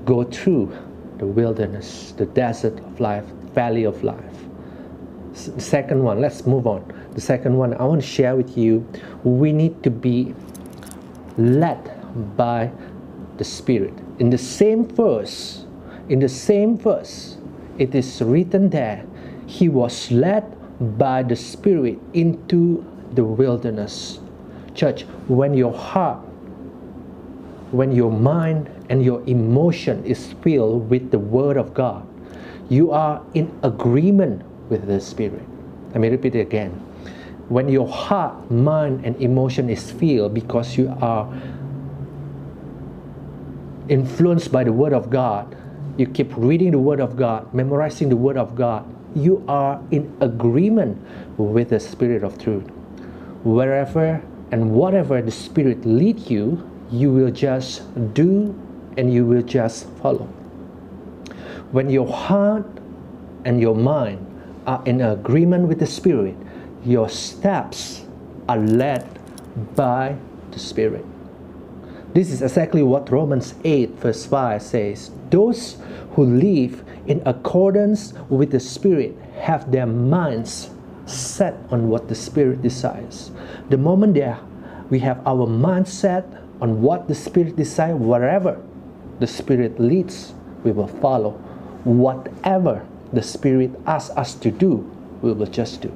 [0.05, 0.77] go through
[1.19, 4.25] the wilderness, the desert of life, valley of life.
[5.33, 6.83] Second one, let's move on.
[7.15, 8.87] The second one I want to share with you
[9.25, 10.35] we need to be
[11.37, 11.79] led
[12.37, 12.71] by
[13.37, 13.95] the Spirit.
[14.19, 15.65] In the same verse,
[16.09, 17.37] in the same verse,
[17.79, 19.05] it is written there,
[19.47, 20.45] He was led
[20.99, 24.21] by the Spirit into the wilderness.
[24.79, 26.19] Church, when your heart,
[27.73, 32.07] when your mind and your emotion is filled with the Word of God,
[32.71, 35.43] you are in agreement with the Spirit.
[35.91, 36.71] Let me repeat it again.
[37.49, 41.27] When your heart, mind, and emotion is filled because you are
[43.89, 45.57] influenced by the Word of God,
[45.97, 48.87] you keep reading the Word of God, memorizing the Word of God,
[49.17, 51.03] you are in agreement
[51.37, 52.71] with the Spirit of truth.
[53.43, 57.83] Wherever and whatever the Spirit lead you, you will just
[58.15, 58.55] do
[58.97, 60.27] and you will just follow.
[61.71, 62.67] When your heart
[63.45, 64.25] and your mind
[64.67, 66.35] are in agreement with the Spirit,
[66.85, 68.05] your steps
[68.49, 69.07] are led
[69.75, 70.17] by
[70.51, 71.05] the Spirit.
[72.15, 75.11] This is exactly what Romans 8, verse 5 says.
[75.31, 75.77] Those
[76.13, 80.71] who live in accordance with the Spirit have their minds
[81.09, 83.31] set on what the Spirit desires.
[83.71, 84.39] The moment there
[84.91, 86.25] we have our mind set
[86.61, 88.61] on what the Spirit desires, wherever
[89.21, 91.33] the Spirit leads, we will follow.
[91.85, 94.89] Whatever the Spirit asks us to do,
[95.23, 95.93] we will just do.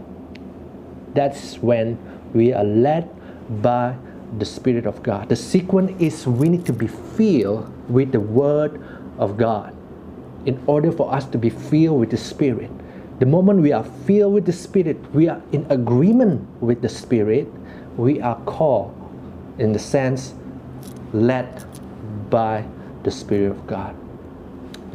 [1.15, 1.99] That's when
[2.33, 3.11] we are led
[3.63, 3.97] by
[4.39, 5.29] the Spirit of God.
[5.29, 8.83] The sequence is we need to be filled with the Word
[9.19, 9.77] of God
[10.47, 12.71] in order for us to be filled with the Spirit.
[13.23, 17.47] The moment we are filled with the Spirit, we are in agreement with the Spirit,
[17.97, 18.93] we are called,
[19.61, 20.35] in the sense,
[21.13, 21.65] led
[22.31, 22.65] by
[23.05, 23.95] the Spirit of God.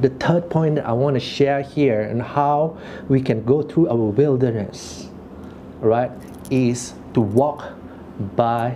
[0.02, 3.88] The third point that I want to share here and how we can go through
[3.88, 5.08] our wilderness,
[5.80, 6.12] right,
[6.52, 7.64] is to walk
[8.36, 8.76] by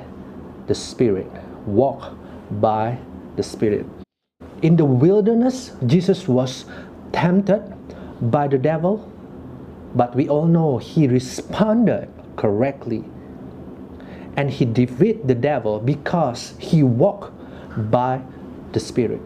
[0.67, 1.29] the Spirit.
[1.65, 2.15] Walk
[2.61, 2.97] by
[3.35, 3.85] the Spirit.
[4.61, 6.63] In the wilderness, Jesus was
[7.11, 7.67] tempted
[8.21, 9.11] by the devil,
[9.95, 13.03] but we all know he responded correctly.
[14.37, 17.33] And he defeated the devil because he walked
[17.91, 18.21] by
[18.71, 19.21] the Spirit.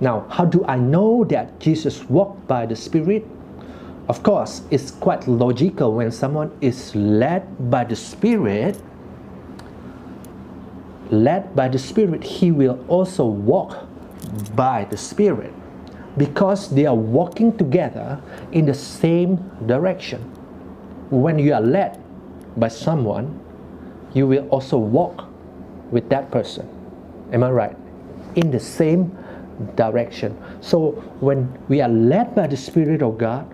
[0.00, 3.26] Now, how do I know that Jesus walked by the Spirit?
[4.08, 8.76] Of course, it's quite logical when someone is led by the Spirit,
[11.10, 13.86] led by the Spirit, he will also walk
[14.54, 15.54] by the Spirit
[16.16, 18.20] because they are walking together
[18.52, 20.20] in the same direction.
[21.10, 22.02] When you are led
[22.56, 23.40] by someone,
[24.14, 25.24] you will also walk
[25.90, 26.68] with that person.
[27.32, 27.76] Am I right?
[28.36, 29.16] In the same
[29.74, 30.36] direction.
[30.60, 33.46] So when we are led by the Spirit of God,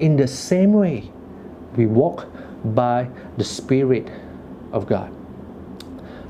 [0.00, 1.10] in the same way,
[1.76, 2.26] we walk
[2.64, 4.10] by the Spirit
[4.72, 5.12] of God.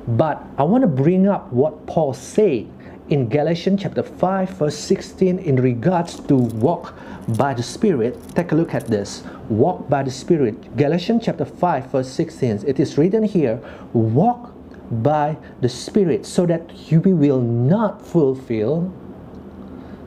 [0.09, 2.69] But I want to bring up what Paul said
[3.09, 6.95] in Galatians chapter 5, verse 16, in regards to walk
[7.37, 8.19] by the Spirit.
[8.35, 9.23] Take a look at this.
[9.49, 10.77] Walk by the Spirit.
[10.77, 12.65] Galatians chapter 5, verse 16.
[12.67, 13.61] It is written here,
[13.93, 14.53] walk
[14.91, 18.93] by the Spirit, so that you will not fulfill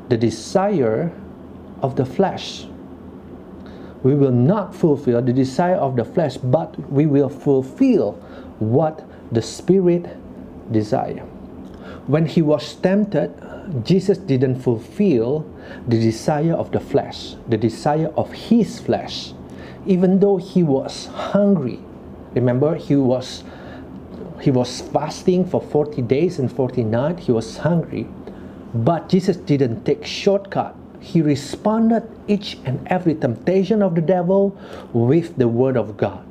[0.10, 1.12] the desire
[1.82, 2.66] of the flesh.
[4.04, 8.14] We will not fulfill the desire of the flesh, but we will fulfill
[8.60, 10.06] what the Spirit
[10.72, 11.26] desire.
[12.10, 13.30] When he was tempted,
[13.86, 15.46] Jesus didn't fulfill
[15.88, 19.34] the desire of the flesh, the desire of his flesh,
[19.86, 21.80] even though he was hungry.
[22.34, 23.44] Remember, he was
[24.42, 27.28] he was fasting for 40 days and 40 nights.
[27.28, 28.08] He was hungry.
[28.74, 30.76] But Jesus didn't take shortcut.
[31.00, 34.58] He responded each and every temptation of the devil
[34.94, 36.26] with the word of God.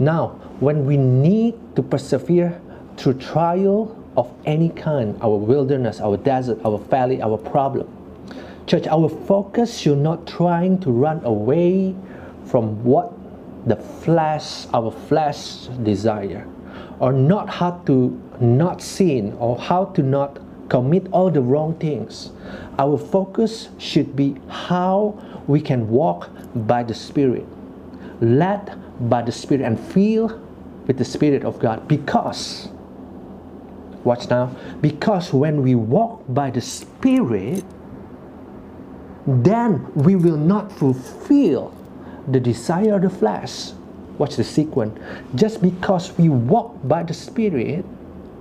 [0.00, 2.60] Now, when we need to persevere
[2.96, 7.88] through trial of any kind, our wilderness, our desert, our valley, our problem,
[8.70, 11.92] Church, our focus should not trying to run away
[12.46, 13.12] from what
[13.66, 16.46] the flesh, our flesh desire,
[17.00, 22.30] or not how to not sin or how to not commit all the wrong things.
[22.78, 25.18] Our focus should be how
[25.48, 27.46] we can walk by the Spirit,
[28.20, 28.70] led
[29.10, 30.40] by the Spirit, and feel
[30.86, 31.88] with the Spirit of God.
[31.88, 32.68] Because,
[34.04, 37.64] watch now, because when we walk by the Spirit,
[39.26, 41.74] then we will not fulfill
[42.28, 43.72] the desire of the flesh.
[44.18, 44.98] Watch the sequence.
[45.34, 47.84] Just because we walk by the Spirit,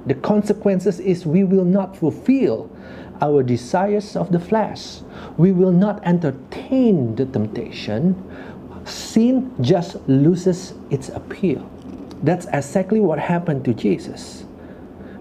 [0.06, 2.70] the consequences is we will not fulfill
[3.22, 5.00] our desires of the flesh.
[5.38, 8.16] We will not entertain the temptation.
[8.86, 11.70] Sin just loses its appeal.
[12.24, 14.46] That's exactly what happened to Jesus.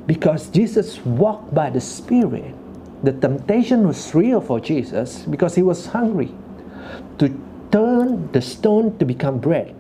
[0.09, 2.55] Because Jesus walked by the Spirit,
[3.05, 6.33] the temptation was real for Jesus because he was hungry
[7.19, 7.29] to
[7.71, 9.77] turn the stone to become bread.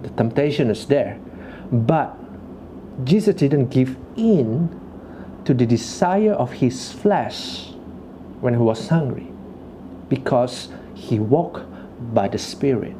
[0.00, 1.20] The temptation is there.
[1.70, 2.16] But
[3.04, 4.72] Jesus didn't give in
[5.44, 7.72] to the desire of his flesh
[8.40, 9.28] when he was hungry
[10.08, 11.66] because he walked
[12.14, 12.96] by the Spirit.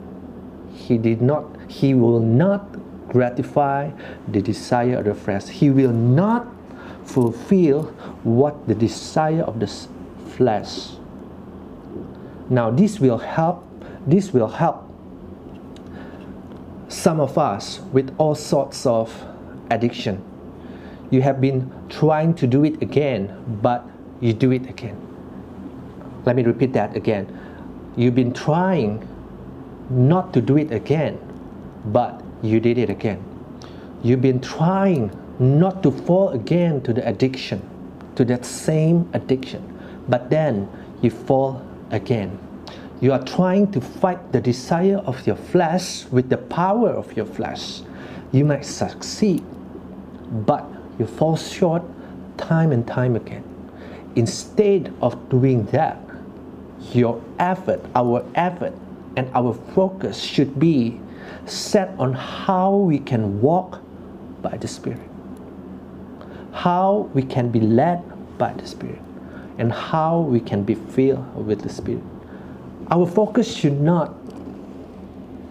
[0.75, 2.77] He did not, he will not
[3.09, 3.91] gratify
[4.29, 5.49] the desire of the flesh.
[5.49, 6.47] He will not
[7.05, 7.85] fulfill
[8.25, 9.69] what the desire of the
[10.37, 10.91] flesh.
[12.49, 13.65] Now this will help
[14.07, 14.89] this will help
[16.89, 19.25] some of us with all sorts of
[19.71, 20.23] addiction.
[21.11, 23.85] You have been trying to do it again, but
[24.21, 24.97] you do it again.
[26.25, 27.27] Let me repeat that again.
[27.97, 29.07] You've been trying
[29.91, 31.19] not to do it again,
[31.87, 33.23] but you did it again.
[34.03, 37.63] You've been trying not to fall again to the addiction,
[38.15, 39.63] to that same addiction,
[40.09, 40.69] but then
[41.03, 42.39] you fall again.
[43.01, 47.27] You are trying to fight the desire of your flesh with the power of your
[47.27, 47.83] flesh.
[48.33, 49.45] You might succeed,
[50.47, 50.65] but
[50.99, 51.83] you fall short
[52.39, 53.45] time and time again.
[54.15, 55.99] Instead of doing that,
[56.93, 58.73] your effort, our effort,
[59.17, 61.01] and our focus should be
[61.47, 63.81] set on how we can walk
[64.43, 65.01] by the Spirit,
[66.53, 68.03] how we can be led
[68.39, 69.01] by the Spirit,
[69.59, 72.03] and how we can be filled with the Spirit.
[72.91, 74.15] Our focus should not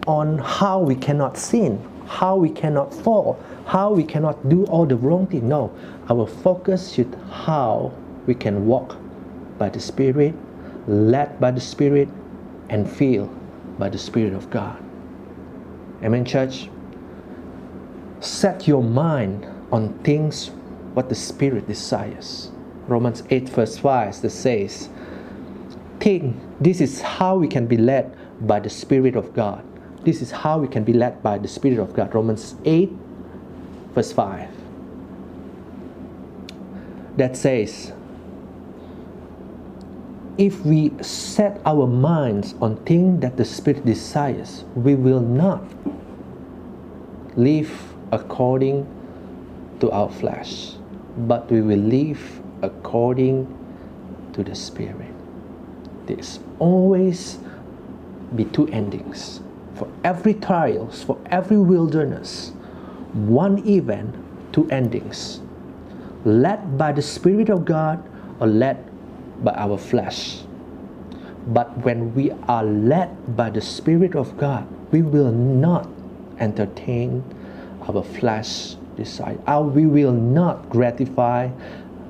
[0.06, 4.96] on how we cannot sin, how we cannot fall, how we cannot do all the
[4.96, 5.48] wrong thing.
[5.48, 5.72] No,
[6.08, 7.92] our focus should how
[8.26, 8.96] we can walk
[9.58, 10.34] by the Spirit,
[10.86, 12.08] led by the Spirit,
[12.68, 13.30] and filled
[13.78, 14.85] by the Spirit of God.
[16.06, 16.68] Amen, church.
[18.20, 20.50] Set your mind on things
[20.94, 22.52] what the Spirit desires.
[22.86, 24.88] Romans 8, verse 5 that says,
[25.98, 29.64] Think this is how we can be led by the Spirit of God.
[30.04, 32.14] This is how we can be led by the Spirit of God.
[32.14, 32.92] Romans 8,
[33.92, 34.48] verse 5.
[37.16, 37.92] That says,
[40.38, 45.64] if we set our minds on things that the Spirit desires, we will not
[47.36, 47.70] live
[48.12, 48.86] according
[49.80, 50.72] to our flesh,
[51.26, 53.46] but we will live according
[54.34, 55.12] to the Spirit.
[56.06, 57.38] There's always
[58.34, 59.40] be two endings.
[59.74, 62.52] For every trials, for every wilderness,
[63.12, 64.14] one event,
[64.52, 65.40] two endings.
[66.24, 68.02] Led by the Spirit of God
[68.40, 68.85] or led
[69.42, 70.38] by our flesh.
[71.46, 75.88] But when we are led by the Spirit of God, we will not
[76.38, 77.22] entertain
[77.82, 79.38] our flesh desire.
[79.46, 81.50] Uh, we will not gratify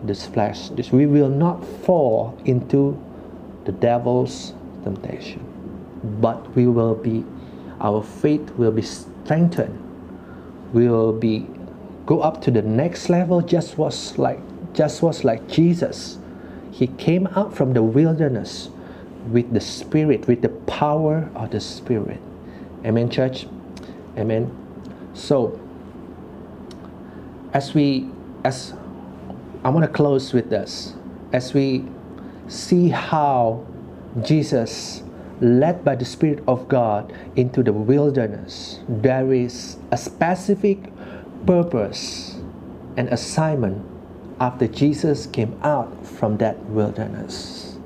[0.05, 0.71] this flesh.
[0.91, 2.99] We will not fall into
[3.65, 4.55] the devil's
[4.85, 5.45] temptation.
[6.21, 7.25] But we will be,
[7.81, 9.83] our faith will be strengthened.
[10.73, 11.47] We will be
[12.07, 13.41] go up to the next level.
[13.41, 14.41] Just was like
[14.73, 16.19] just was like Jesus
[16.77, 18.69] he came out from the wilderness
[19.31, 22.21] with the Spirit, with the power of the Spirit.
[22.85, 23.47] Amen, church?
[24.19, 24.55] Amen.
[25.15, 25.59] So,
[27.55, 28.11] as we,
[28.45, 28.75] as
[29.65, 30.93] I want to close with this,
[31.33, 31.87] as we
[32.47, 33.65] see how
[34.23, 35.03] Jesus,
[35.41, 40.93] led by the Spirit of God into the wilderness, there is a specific
[41.47, 42.39] purpose
[42.99, 43.96] and assignment
[44.41, 47.77] after Jesus came out from that wilderness.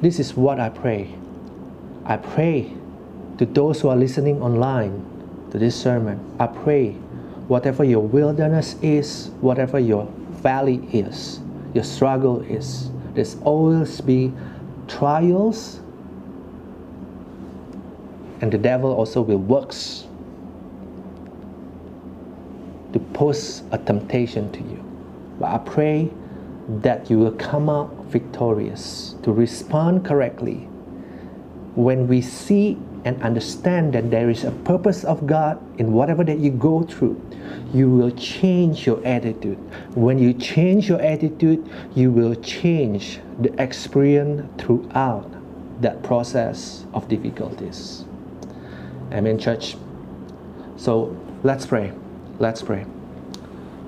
[0.00, 1.14] This is what I pray.
[2.04, 2.72] I pray
[3.38, 5.04] to those who are listening online
[5.50, 6.18] to this sermon.
[6.38, 6.92] I pray
[7.48, 11.40] whatever your wilderness is, whatever your valley is,
[11.74, 14.32] your struggle is, There's always be
[14.86, 15.80] trials,
[18.40, 20.06] and the devil also will works
[22.92, 24.89] to pose a temptation to you.
[25.40, 26.10] But I pray
[26.68, 30.68] that you will come out victorious to respond correctly
[31.74, 36.38] when we see and understand that there is a purpose of God in whatever that
[36.38, 37.20] you go through,
[37.72, 39.56] you will change your attitude.
[39.94, 45.32] When you change your attitude, you will change the experience throughout
[45.80, 48.04] that process of difficulties.
[49.12, 49.76] Amen, church.
[50.76, 51.92] So let's pray.
[52.38, 52.84] Let's pray.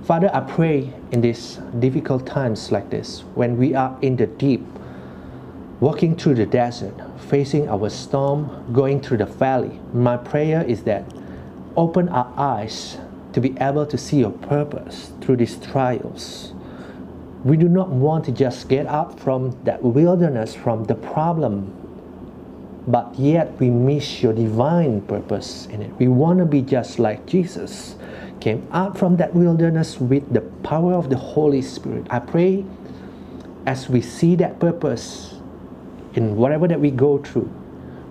[0.05, 4.66] Father, I pray in these difficult times like this, when we are in the deep,
[5.78, 6.94] walking through the desert,
[7.28, 11.05] facing our storm, going through the valley, my prayer is that
[11.76, 12.98] open our eyes
[13.32, 16.53] to be able to see your purpose through these trials.
[17.44, 21.72] We do not want to just get up from that wilderness, from the problem,
[22.88, 25.92] but yet we miss your divine purpose in it.
[26.00, 27.94] We want to be just like Jesus
[28.43, 32.05] came out from that wilderness with the power of the Holy Spirit.
[32.11, 32.64] I pray
[33.66, 35.36] as we see that purpose
[36.14, 37.49] in whatever that we go through,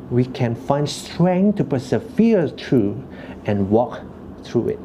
[0.09, 3.05] we can find strength to persevere through
[3.43, 4.03] and walk
[4.45, 4.79] through it.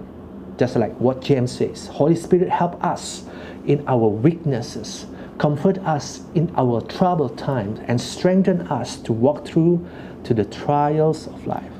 [0.58, 3.24] Just like what James says Holy Spirit, help us
[3.66, 5.06] in our weaknesses,
[5.38, 9.86] comfort us in our troubled times, and strengthen us to walk through
[10.24, 11.72] to the trials of life.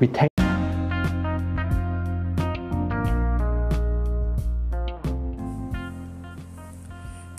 [0.00, 0.31] We thank